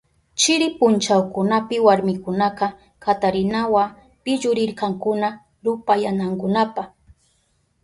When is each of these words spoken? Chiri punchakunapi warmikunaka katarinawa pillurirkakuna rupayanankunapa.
Chiri 0.35 0.67
punchakunapi 0.77 1.75
warmikunaka 1.87 2.65
katarinawa 3.03 3.83
pillurirkakuna 4.23 5.27
rupayanankunapa. 5.63 6.83